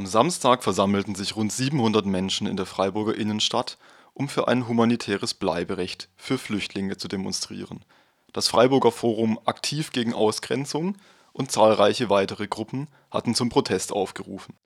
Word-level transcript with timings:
Am 0.00 0.06
Samstag 0.06 0.62
versammelten 0.62 1.14
sich 1.14 1.36
rund 1.36 1.52
700 1.52 2.06
Menschen 2.06 2.46
in 2.46 2.56
der 2.56 2.64
Freiburger 2.64 3.14
Innenstadt, 3.14 3.76
um 4.14 4.28
für 4.28 4.48
ein 4.48 4.66
humanitäres 4.68 5.34
Bleiberecht 5.34 6.08
für 6.16 6.38
Flüchtlinge 6.38 6.96
zu 6.96 7.08
demonstrieren. 7.08 7.84
Das 8.32 8.48
Freiburger 8.48 8.92
Forum 8.92 9.38
Aktiv 9.44 9.90
gegen 9.92 10.14
Ausgrenzung 10.14 10.96
und 11.32 11.50
zahlreiche 11.50 12.10
weitere 12.10 12.46
Gruppen 12.48 12.88
hatten 13.10 13.34
zum 13.34 13.48
Protest 13.48 13.92
aufgerufen. 13.92 14.56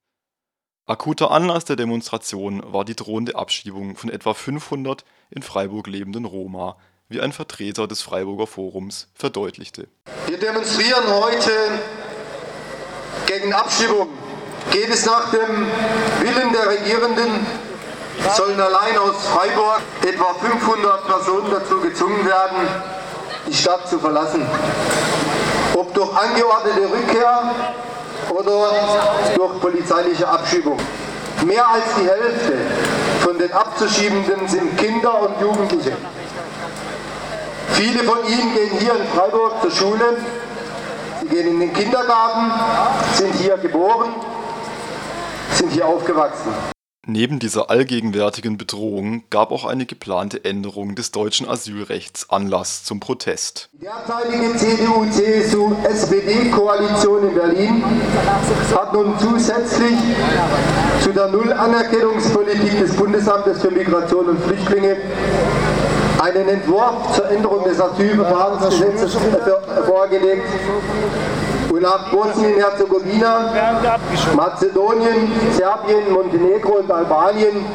Akuter 0.87 1.31
Anlass 1.31 1.65
der 1.65 1.77
Demonstration 1.77 2.63
war 2.73 2.85
die 2.85 2.95
drohende 2.95 3.37
Abschiebung 3.37 3.97
von 3.97 4.11
etwa 4.11 4.35
500 4.35 5.05
in 5.31 5.43
Freiburg 5.43 5.87
lebenden 5.87 6.27
Roma, 6.27 6.77
wie 7.09 7.23
ein 7.23 7.33
Vertreter 7.33 7.87
des 7.87 8.03
Freiburger 8.03 8.47
Forums 8.47 9.09
verdeutlichte. 9.15 9.89
Wir 10.27 10.39
demonstrieren 10.39 11.05
heute 11.09 11.51
gegen 13.27 13.53
Abschiebung. 13.55 14.09
Geht 14.73 14.89
es 14.91 15.07
nach 15.07 15.31
dem 15.31 15.67
Willen 16.21 16.53
der 16.53 16.69
Regierenden, 16.69 17.47
sollen 18.35 18.61
allein 18.61 18.99
aus 18.99 19.27
Freiburg 19.27 19.83
etwa 20.03 20.35
500 20.35 21.07
Personen 21.07 21.51
dazu 21.51 21.81
gezwungen 21.81 22.27
werden, 22.27 22.69
die 23.47 23.55
Stadt 23.55 23.89
zu 23.89 23.99
verlassen. 23.99 24.47
Ob 25.75 25.93
durch 25.95 26.17
angeordnete 26.17 26.91
Rückkehr 26.91 27.43
oder 28.31 28.71
durch 29.35 29.61
polizeiliche 29.61 30.27
Abschiebung. 30.29 30.79
Mehr 31.45 31.69
als 31.69 31.85
die 32.01 32.09
Hälfte 32.09 32.55
von 33.21 33.39
den 33.39 33.53
Abzuschiebenden 33.53 34.49
sind 34.49 34.77
Kinder 34.79 35.21
und 35.23 35.41
Jugendliche. 35.41 35.93
Viele 37.73 38.05
von 38.05 38.19
ihnen 38.27 38.55
gehen 38.55 38.79
hier 38.79 38.95
in 38.95 39.07
Freiburg 39.15 39.61
zur 39.61 39.71
Schule, 39.71 40.17
sie 41.21 41.27
gehen 41.27 41.49
in 41.49 41.61
den 41.61 41.73
Kindergarten, 41.73 42.53
sind 43.15 43.35
hier 43.35 43.57
geboren, 43.59 44.15
sind 45.55 45.73
hier 45.73 45.87
aufgewachsen. 45.87 46.74
Neben 47.07 47.39
dieser 47.39 47.69
allgegenwärtigen 47.69 48.57
Bedrohung 48.57 49.25
gab 49.29 49.53
auch 49.53 49.67
eine 49.67 49.85
geplante 49.85 50.43
Änderung 50.43 50.95
des 50.95 51.11
deutschen 51.11 51.47
Asylrechts 51.47 52.31
Anlass 52.31 52.83
zum 52.85 52.99
Protest. 52.99 53.69
Die 53.73 53.81
derzeitige 53.81 54.57
CDU-CSU-SPD-Koalition 54.57 57.29
in 57.29 57.35
Berlin 57.35 57.85
hat 58.75 58.95
nun 58.95 59.19
zusätzlich 59.19 59.99
zu 61.03 61.13
der 61.13 61.29
Null-Anerkennungspolitik 61.29 62.79
des 62.79 62.97
Bundesamtes 62.97 63.61
für 63.61 63.71
Migration 63.71 64.31
und 64.31 64.41
Flüchtlinge 64.41 64.97
einen 66.23 66.49
Entwurf 66.49 67.15
zur 67.15 67.31
Änderung 67.31 67.65
des 67.65 67.83
Asylverfahrensgesetzes 67.83 69.15
vorgelegt 69.85 70.49
und 71.75 71.83
nach 71.83 72.09
Bosnien-Herzegowina, 72.13 73.89
Mazedonien, 74.37 75.29
Serbien, 75.53 76.13
Montenegro 76.13 76.79
und 76.79 76.91
Albanien 76.91 77.67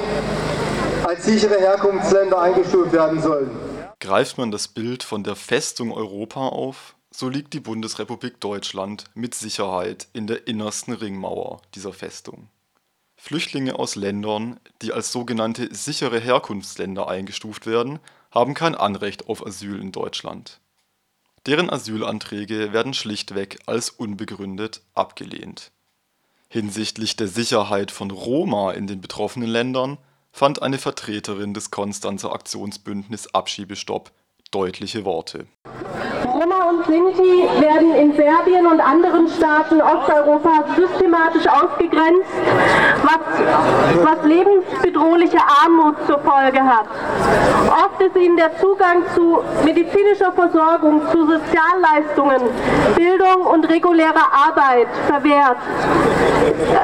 als 1.05 1.25
sichere 1.25 1.59
Herkunftsländer 1.59 2.39
eingestuft 2.39 2.93
werden 2.93 3.21
sollen. 3.21 3.51
Greift 3.99 4.37
man 4.37 4.51
das 4.51 4.69
Bild 4.69 5.03
von 5.03 5.23
der 5.25 5.35
Festung 5.35 5.91
Europa 5.91 6.47
auf, 6.47 6.95
so 7.11 7.27
liegt 7.27 7.53
die 7.53 7.59
Bundesrepublik 7.59 8.39
Deutschland 8.39 9.03
mit 9.15 9.35
Sicherheit 9.35 10.07
in 10.13 10.27
der 10.27 10.47
innersten 10.47 10.93
Ringmauer 10.93 11.61
dieser 11.75 11.91
Festung. 11.91 12.47
Flüchtlinge 13.17 13.77
aus 13.77 13.97
Ländern, 13.97 14.61
die 14.81 14.93
als 14.93 15.11
sogenannte 15.11 15.75
sichere 15.75 16.19
Herkunftsländer 16.19 17.09
eingestuft 17.09 17.67
werden, 17.67 17.99
haben 18.31 18.53
kein 18.53 18.75
Anrecht 18.75 19.27
auf 19.27 19.45
Asyl 19.45 19.81
in 19.81 19.91
Deutschland. 19.91 20.61
Deren 21.49 21.71
Asylanträge 21.71 22.73
werden 22.73 22.93
schlichtweg 22.93 23.57
als 23.65 23.89
unbegründet 23.89 24.83
abgelehnt. 24.93 25.71
Hinsichtlich 26.47 27.15
der 27.15 27.27
Sicherheit 27.27 27.89
von 27.89 28.11
Roma 28.11 28.73
in 28.73 28.85
den 28.85 29.01
betroffenen 29.01 29.49
Ländern 29.49 29.97
fand 30.31 30.61
eine 30.61 30.77
Vertreterin 30.77 31.55
des 31.55 31.71
Konstanzer 31.71 32.33
Aktionsbündnis 32.33 33.33
Abschiebestopp 33.33 34.11
deutliche 34.51 35.05
Worte. 35.05 35.47
Roma 36.23 36.69
und 36.69 36.85
Sinti 36.85 37.41
werden 37.59 37.95
in 37.95 38.15
Serbien 38.15 38.67
und 38.67 38.79
anderen 38.79 39.27
Staaten 39.27 39.81
Osteuropas 39.81 40.75
systematisch 40.75 41.47
ausgegrenzt, 41.47 42.29
was, 43.01 44.05
was 44.05 44.23
lebensbedrohliche 44.99 45.39
Armut 45.63 45.95
zur 46.07 46.19
Folge 46.19 46.61
hat. 46.61 46.85
Oft 47.69 48.01
ist 48.01 48.15
ihnen 48.15 48.37
der 48.37 48.57
Zugang 48.57 49.03
zu 49.15 49.39
medizinischer 49.63 50.31
Versorgung, 50.31 51.01
zu 51.11 51.25
Sozialleistungen, 51.25 52.41
Bildung 52.95 53.45
und 53.51 53.69
regulärer 53.69 54.27
Arbeit 54.47 54.87
verwehrt. 55.07 55.57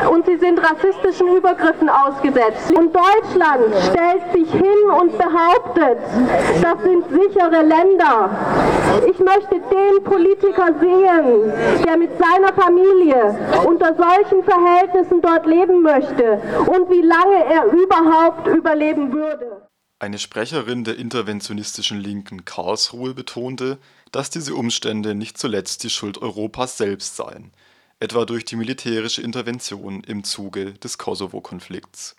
Und 0.09 0.25
sie 0.25 0.37
sind 0.37 0.59
rassistischen 0.59 1.35
Übergriffen 1.35 1.89
ausgesetzt. 1.89 2.71
Und 2.75 2.95
Deutschland 2.95 3.73
stellt 3.89 4.31
sich 4.33 4.51
hin 4.51 4.89
und 4.99 5.17
behauptet, 5.17 5.97
das 6.61 6.83
sind 6.83 7.05
sichere 7.09 7.61
Länder. 7.61 8.29
Ich 9.07 9.19
möchte 9.19 9.55
den 9.55 10.03
Politiker 10.03 10.67
sehen, 10.79 11.51
der 11.85 11.97
mit 11.97 12.11
seiner 12.17 12.53
Familie 12.53 13.35
unter 13.65 13.93
solchen 13.95 14.43
Verhältnissen 14.43 15.21
dort 15.21 15.45
leben 15.45 15.81
möchte 15.81 16.39
und 16.67 16.89
wie 16.89 17.01
lange 17.01 17.45
er 17.49 17.65
überhaupt 17.65 18.04
überleben 18.47 19.11
würde. 19.11 19.67
Eine 19.99 20.19
Sprecherin 20.19 20.83
der 20.83 20.97
interventionistischen 20.97 21.99
Linken 21.99 22.43
Karlsruhe 22.43 23.13
betonte, 23.13 23.79
dass 24.11 24.29
diese 24.29 24.53
Umstände 24.55 25.15
nicht 25.15 25.37
zuletzt 25.37 25.83
die 25.83 25.89
Schuld 25.89 26.17
Europas 26.17 26.77
selbst 26.77 27.15
seien, 27.15 27.51
etwa 27.99 28.25
durch 28.25 28.43
die 28.43 28.57
militärische 28.57 29.21
Intervention 29.21 30.03
im 30.03 30.23
Zuge 30.23 30.73
des 30.73 30.97
Kosovo-Konflikts. 30.97 32.15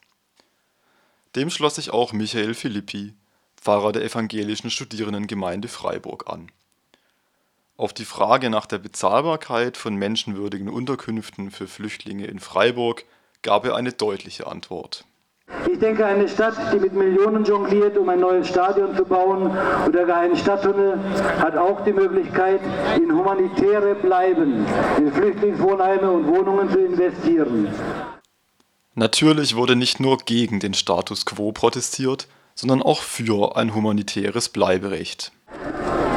Dem 1.35 1.51
schloss 1.51 1.75
sich 1.75 1.91
auch 1.91 2.13
Michael 2.13 2.55
Philippi, 2.55 3.15
Pfarrer 3.57 3.93
der 3.93 4.05
evangelischen 4.05 4.71
Studierendengemeinde 4.71 5.69
Freiburg 5.69 6.31
an. 6.31 6.51
Auf 7.77 7.93
die 7.93 8.07
Frage 8.07 8.49
nach 8.49 8.65
der 8.65 8.79
Bezahlbarkeit 8.79 9.77
von 9.77 9.97
menschenwürdigen 9.97 10.71
Unterkünften 10.71 11.51
für 11.51 11.69
Flüchtlinge 11.69 12.27
in 12.27 12.41
Freiburg 12.41 13.05
gab 13.43 13.67
er 13.67 13.77
eine 13.77 13.93
deutliche 13.93 14.47
Antwort. 14.47 15.05
Ich 15.77 15.81
denke, 15.81 16.07
eine 16.07 16.27
Stadt, 16.27 16.55
die 16.73 16.79
mit 16.79 16.95
Millionen 16.95 17.45
jongliert, 17.45 17.99
um 17.99 18.09
ein 18.09 18.21
neues 18.21 18.49
Stadion 18.49 18.97
zu 18.97 19.05
bauen 19.05 19.51
oder 19.87 20.07
gar 20.07 20.21
einen 20.21 20.35
Stadttunnel, 20.35 20.99
hat 21.39 21.55
auch 21.55 21.85
die 21.85 21.93
Möglichkeit, 21.93 22.61
in 22.97 23.13
humanitäre 23.13 23.95
Bleiben, 23.97 24.65
in 24.97 25.13
Flüchtlingswohnheime 25.13 26.11
und 26.11 26.29
Wohnungen 26.29 26.71
zu 26.71 26.79
investieren. 26.79 27.69
Natürlich 28.95 29.55
wurde 29.55 29.77
nicht 29.77 30.01
nur 30.01 30.17
gegen 30.17 30.61
den 30.61 30.73
Status 30.73 31.27
quo 31.27 31.53
protestiert, 31.53 32.27
sondern 32.55 32.81
auch 32.81 33.03
für 33.03 33.57
ein 33.57 33.75
humanitäres 33.75 34.49
Bleiberecht. 34.49 35.31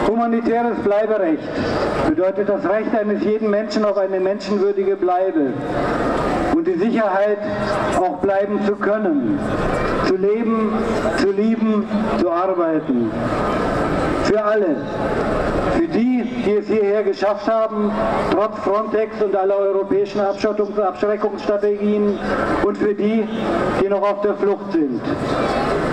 Humanitäres 0.08 0.78
Bleiberecht 0.84 1.44
bedeutet 2.08 2.48
das 2.48 2.64
Recht 2.64 2.96
eines 2.96 3.24
jeden 3.26 3.50
Menschen 3.50 3.84
auf 3.84 3.98
eine 3.98 4.22
menschenwürdige 4.22 4.96
Bleibe 4.96 5.54
und 6.60 6.68
die 6.68 6.78
Sicherheit, 6.78 7.38
auch 7.98 8.18
bleiben 8.18 8.60
zu 8.66 8.76
können, 8.76 9.40
zu 10.08 10.18
leben, 10.18 10.74
zu 11.18 11.32
lieben, 11.32 11.88
zu 12.20 12.30
arbeiten. 12.30 13.10
Für 14.26 14.44
alle. 14.44 14.76
Für 15.78 15.88
die, 15.88 16.24
die 16.46 16.52
es 16.56 16.68
hierher 16.68 17.04
geschafft 17.04 17.48
haben, 17.48 17.92
trotz 18.32 18.60
Frontex 18.60 19.22
und 19.24 19.36
aller 19.38 19.56
europäischen 19.56 20.20
Abschottungs- 20.20 20.76
und 20.76 20.82
Abschreckungsstrategien 20.82 22.20
und 22.66 22.78
für 22.78 22.94
die, 22.94 23.24
die 23.82 23.88
noch 23.88 24.02
auf 24.02 24.20
der 24.22 24.36
Flucht 24.36 24.74
sind. 24.74 25.02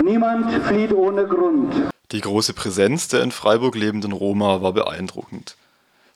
Niemand 0.02 0.50
flieht 0.64 0.92
ohne 0.92 1.26
Grund. 1.26 1.74
Die 2.10 2.20
große 2.20 2.54
Präsenz 2.54 3.06
der 3.06 3.22
in 3.22 3.30
Freiburg 3.30 3.76
lebenden 3.76 4.10
Roma 4.10 4.62
war 4.62 4.72
beeindruckend. 4.72 5.56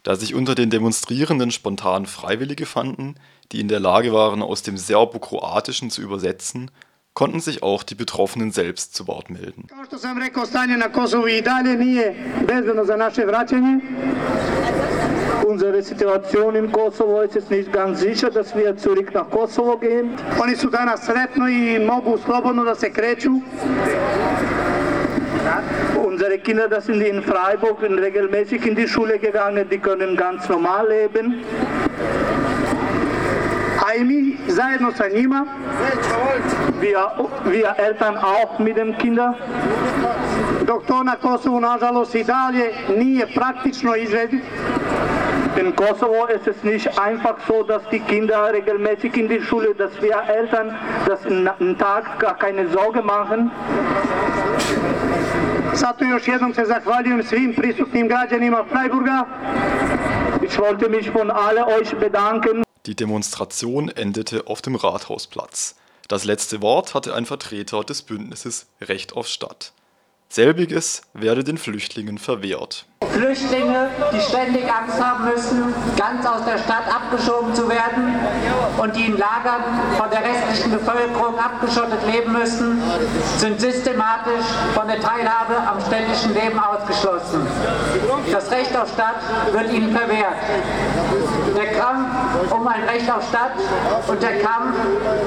Da 0.02 0.16
sich 0.16 0.34
unter 0.34 0.54
den 0.54 0.70
Demonstrierenden 0.70 1.50
spontan 1.50 2.06
Freiwillige 2.06 2.66
fanden, 2.66 3.16
die 3.52 3.60
in 3.60 3.68
der 3.68 3.80
Lage 3.80 4.12
waren, 4.12 4.42
aus 4.42 4.62
dem 4.62 4.76
Serbo-Kroatischen 4.76 5.90
zu 5.90 6.00
übersetzen, 6.00 6.70
konnten 7.12 7.40
sich 7.40 7.62
auch 7.62 7.82
die 7.82 7.94
Betroffenen 7.94 8.52
selbst 8.52 8.94
zu 8.94 9.06
Wort 9.08 9.30
melden. 9.30 9.66
Unsere 15.46 15.82
Situation 15.82 16.54
in 16.54 16.70
Kosovo 16.70 17.20
ist 17.22 17.34
jetzt 17.34 17.50
nicht 17.50 17.72
ganz 17.72 18.00
sicher, 18.00 18.30
dass 18.30 18.54
wir 18.54 18.76
zurück 18.76 19.12
nach 19.12 19.28
Kosovo 19.28 19.76
gehen. 19.78 20.10
Oni 20.38 20.54
su 20.54 20.70
danas 20.70 21.04
sretno 21.06 21.48
i 21.48 21.78
mogu 21.78 22.18
slobodno 22.18 22.64
da 22.64 22.74
se 22.74 22.90
kreću. 22.92 23.40
Unser 26.20 26.32
Unsere 26.32 26.44
Kinder, 26.44 26.80
sind 26.82 27.00
in 27.00 27.22
Freiburg 27.22 27.80
regelmäßig 27.80 28.66
in 28.66 28.74
die 28.74 28.86
Schule 28.86 29.18
gegangen, 29.18 29.66
die 29.70 29.78
können 29.78 30.18
ganz 30.18 30.46
normal 30.50 30.86
leben. 30.86 31.42
Aimi, 33.86 34.36
zajedno 34.46 34.90
sa 34.92 35.08
njima, 35.08 35.46
wir, 36.78 37.10
wir 37.44 37.74
Eltern 37.78 38.18
auch 38.18 38.58
mit 38.58 38.76
den 38.76 38.98
Kindern. 38.98 39.34
Dok 40.66 40.86
to 40.86 41.02
na 41.02 41.16
Kosovu, 41.16 41.58
nažalost, 41.58 42.14
i 42.14 42.24
dalje 42.24 42.70
nije 42.98 43.26
praktično 43.34 43.94
izvediv. 43.96 44.40
In 45.56 45.72
Kosovo 45.72 46.26
ist 46.26 46.46
es 46.46 46.62
nicht 46.64 46.98
einfach 46.98 47.36
so, 47.48 47.62
dass 47.62 47.82
die 47.90 48.00
Kinder 48.00 48.52
regelmäßig 48.52 49.16
in 49.16 49.28
die 49.28 49.40
Schule, 49.40 49.74
dass 49.74 50.02
wir 50.02 50.22
Eltern 50.28 50.76
das 51.06 51.24
einen 51.24 51.78
Tag 51.78 52.18
gar 52.18 52.36
keine 52.36 52.68
Sorge 52.68 53.02
machen. 53.02 53.50
Zato 55.74 56.04
još 56.04 56.28
jednom 56.28 56.54
se 56.54 56.64
zahvaljujem 56.64 57.22
svim 57.24 57.54
prisutnim 57.54 58.08
građanima 58.08 58.64
Freiburga. 58.70 59.24
Ich 60.42 60.58
wollte 60.58 60.88
mich 60.88 61.14
von 61.14 61.30
alle 61.30 61.64
euch 61.64 61.94
bedanken. 62.00 62.62
Die 62.86 62.94
Demonstration 62.94 63.90
endete 63.96 64.42
auf 64.46 64.62
dem 64.62 64.76
Rathausplatz. 64.76 65.74
Das 66.08 66.24
letzte 66.24 66.60
Wort 66.60 66.94
hatte 66.94 67.14
ein 67.14 67.26
Vertreter 67.26 67.84
des 67.84 68.02
Bündnisses 68.02 68.66
Recht 68.80 69.12
auf 69.12 69.26
Stadt. 69.26 69.72
Selbiges 70.28 71.02
werde 71.14 71.44
den 71.44 71.58
Flüchtlingen 71.58 72.18
verwehrt. 72.18 72.86
Flüchtlinge, 73.12 73.88
die 74.12 74.20
ständig 74.20 74.64
Angst 74.64 75.02
haben 75.02 75.24
müssen, 75.24 75.74
ganz 75.96 76.26
aus 76.26 76.44
der 76.44 76.58
Stadt 76.58 76.84
abgeschoben 76.88 77.54
zu 77.54 77.68
werden 77.68 78.14
und 78.78 78.94
die 78.96 79.06
in 79.06 79.18
Lagern 79.18 79.62
von 79.96 80.08
der 80.10 80.22
restlichen 80.22 80.72
Bevölkerung 80.72 81.38
abgeschottet 81.38 82.00
leben 82.10 82.32
müssen, 82.32 82.82
sind 83.38 83.60
systematisch 83.60 84.46
von 84.74 84.86
der 84.86 85.00
Teilhabe 85.00 85.56
am 85.68 85.80
städtischen 85.80 86.34
Leben 86.34 86.58
ausgeschlossen. 86.58 87.46
Das 88.30 88.50
Recht 88.50 88.76
auf 88.76 88.88
Stadt 88.92 89.20
wird 89.52 89.72
ihnen 89.72 89.94
verwehrt. 89.96 90.36
Der 91.56 91.72
Kampf 91.72 92.08
um 92.50 92.66
ein 92.66 92.84
Recht 92.84 93.10
auf 93.10 93.26
Stadt 93.28 93.52
und 94.06 94.22
der 94.22 94.38
Kampf 94.38 94.76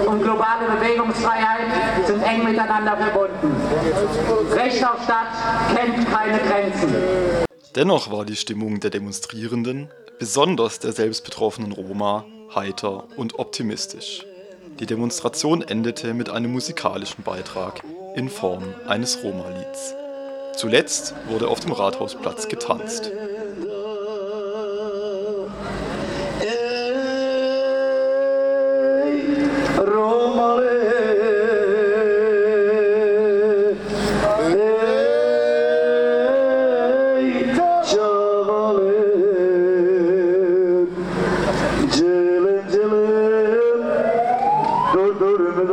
um 0.06 0.22
globale 0.22 0.66
Bewegungsfreiheit 0.80 1.68
sind 2.06 2.24
eng 2.24 2.44
miteinander 2.44 2.98
verbunden. 2.98 3.56
Recht 4.54 4.84
auf 4.86 5.04
Stadt 5.04 5.28
kennt 5.76 6.12
keine 6.12 6.40
Grenzen. 6.40 7.44
Dennoch 7.76 8.12
war 8.12 8.24
die 8.24 8.36
Stimmung 8.36 8.80
der 8.80 8.92
Demonstrierenden, 8.92 9.90
besonders 10.20 10.78
der 10.78 10.92
selbstbetroffenen 10.92 11.72
Roma, 11.72 12.24
heiter 12.54 13.08
und 13.18 13.40
optimistisch. 13.40 14.28
Die 14.80 14.86
Demonstration 14.86 15.64
endete 15.64 16.14
mit 16.14 16.30
einem 16.30 16.52
musikalischen 16.52 17.24
Beitrag 17.24 17.82
in 18.16 18.30
Form 18.30 18.64
eines 18.86 19.24
Roma-Lieds. 19.24 19.96
Zuletzt 20.56 21.16
wurde 21.28 21.48
auf 21.48 21.62
dem 21.62 21.72
Rathausplatz 21.72 22.48
getanzt. 22.48 23.12
ömür 45.40 45.73